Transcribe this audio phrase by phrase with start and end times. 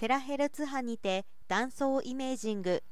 [0.00, 2.82] テラヘルツ波にて断層イメージング。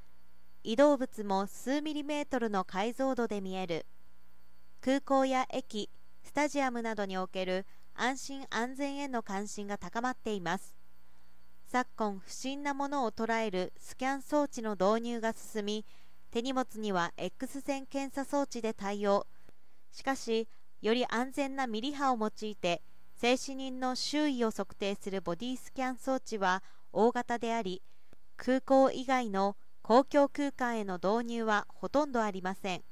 [0.63, 3.87] 移動物も数ミリメートルの解像度で見える。
[4.83, 5.89] 空港や駅
[6.23, 10.77] スタジアムなどにおける安心安全への関心が高まっています。
[11.67, 15.87] 昨今不審なものを捉えるスキャン装置の導入が進み
[16.31, 19.27] 手荷物には X 線検査装置で対応。
[19.93, 20.47] しかし
[20.83, 22.83] より安全なミリ波を用いて
[23.19, 26.63] 静止人の周囲を測定するボディスキャン装置は
[27.01, 27.81] 大型であり
[28.37, 32.83] 空港以外の公共空間への導入はほとんどありません。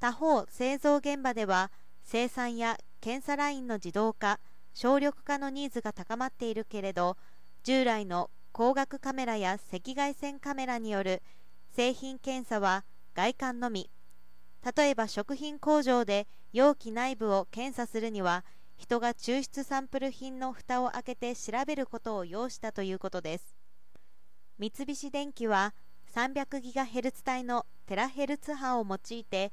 [0.00, 1.70] 他方製造現場では
[2.02, 4.40] 生産や検査ラインの自動化
[4.74, 7.16] 省力化のニーズが高まっているけれど
[7.62, 11.22] 従来の光学カメラや赤外線カメラによる
[11.70, 13.88] 製品検査は外観のみ。
[14.76, 18.44] 例えば食品工場で容器内部を検査するには
[18.76, 23.56] 人が抽出サンプル品の蓋を開けて調べることを要したということです。
[24.58, 25.74] 三菱電機は
[26.14, 29.52] 300GHz 帯のテラヘルツ波を用いて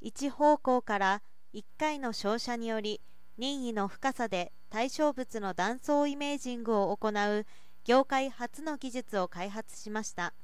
[0.00, 1.22] 一方向から
[1.54, 3.00] 1回の照射により
[3.36, 7.46] 任意の深さで対象物の断層イメージングを行う
[7.84, 10.34] 業界初の技術を開発しました。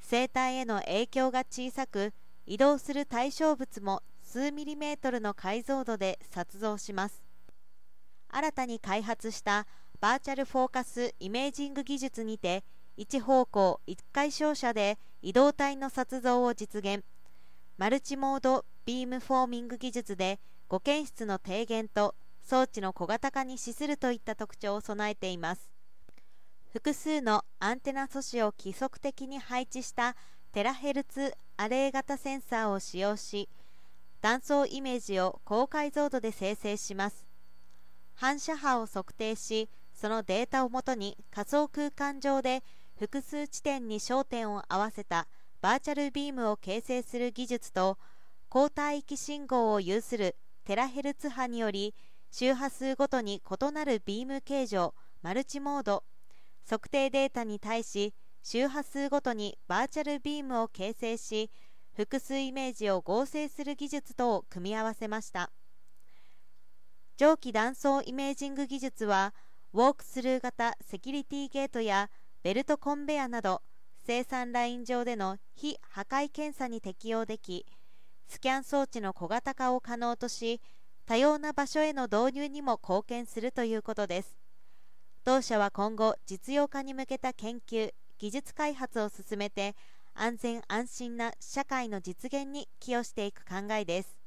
[0.00, 2.12] 生態への影響が小さく
[2.46, 7.27] 移動する対象物も数ミリメートルの解像度で撮像します。
[8.38, 9.66] 新たに開発した
[10.00, 12.62] バーチャルフォーカスイメージング技術にて
[12.96, 17.02] 一方向1回照射で移動体の撮像を実現。
[17.78, 25.68] マルチモードビームフォーミング技術で誤検出の低減と装置の小型化に資するといった特徴を備えています。
[26.72, 30.14] 複数のアンテナ素子を規則的に配置した
[30.52, 33.48] テラヘルツアレイ型センサーを使用し
[34.20, 37.27] 断層イメージを高解像度で生成します。
[38.20, 42.64] 反射波を測定しそのデータをもとに仮想空間上で
[42.98, 45.28] 複数地点に焦点を合わせた
[45.60, 47.96] バーチャルビームを形成する技術と
[48.48, 50.34] 高帯域信号を有する
[50.64, 51.94] テラヘルツ波により
[52.32, 56.02] 周波数ごとに異なるビーム形状マルチモード。
[56.68, 61.52] 測定データに対し周波数ごとにバーチャルビームを形成し
[61.94, 65.52] 複数イメージを合成する技術とを組み合わせました。
[67.18, 69.34] 蒸気断層イメージング技術は
[69.72, 72.10] ウォークスルー型セキュリティゲートや
[72.44, 73.60] ベルトコンベアなど
[74.06, 77.66] 生産ライン上での非破壊検査に適用でき
[78.28, 80.60] スキャン装置の小型化を可能とし
[81.06, 84.36] 多様な場所への導入にも貢献するということです。
[85.24, 89.74] 同社は今後実用化に向けた研究技術開発を進めて
[90.14, 94.17] 安全安心な社会の実現に寄与していく考えです。